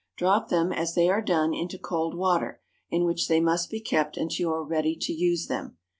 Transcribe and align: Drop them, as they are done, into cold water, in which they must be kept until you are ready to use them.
Drop 0.17 0.49
them, 0.49 0.71
as 0.73 0.95
they 0.95 1.09
are 1.09 1.21
done, 1.21 1.53
into 1.53 1.77
cold 1.77 2.15
water, 2.17 2.59
in 2.89 3.05
which 3.05 3.27
they 3.27 3.39
must 3.39 3.69
be 3.69 3.79
kept 3.79 4.17
until 4.17 4.41
you 4.47 4.51
are 4.51 4.63
ready 4.63 4.95
to 4.95 5.13
use 5.13 5.45
them. 5.45 5.77